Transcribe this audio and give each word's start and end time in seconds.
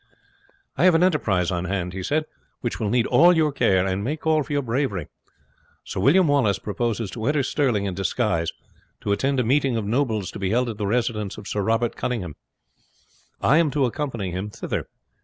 "I 0.77 0.85
have 0.85 0.95
an 0.95 1.03
enterprise 1.03 1.51
on 1.51 1.65
hand," 1.65 1.93
he 1.93 2.01
said, 2.01 2.25
"which 2.61 2.79
will 2.79 2.89
need 2.89 3.05
all 3.05 3.35
your 3.37 3.51
care, 3.51 3.85
and 3.85 4.03
may 4.03 4.17
call 4.17 4.41
for 4.41 4.51
your 4.51 4.63
bravery. 4.63 5.07
Sir 5.83 5.99
William 5.99 6.27
Wallace 6.27 6.57
purposes 6.57 7.11
to 7.11 7.23
enter 7.27 7.43
Stirling 7.43 7.85
in 7.85 7.93
disguise, 7.93 8.51
to 9.01 9.11
attend 9.11 9.39
a 9.39 9.43
meeting 9.43 9.77
of 9.77 9.85
nobles 9.85 10.31
to 10.31 10.39
be 10.39 10.49
held 10.49 10.69
at 10.69 10.79
the 10.79 10.87
residence 10.87 11.37
of 11.37 11.47
Sir 11.47 11.61
Robert 11.61 11.95
Cunninghame. 11.95 12.33
I 13.41 13.57
am 13.59 13.69
to 13.69 13.85
accompany 13.85 14.31
him 14.31 14.49
thither. 14.49 14.87